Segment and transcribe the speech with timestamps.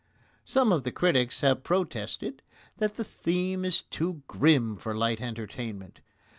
[0.45, 2.41] Some of the critics have protested
[2.79, 5.99] that the theme is too grim for light entertainment.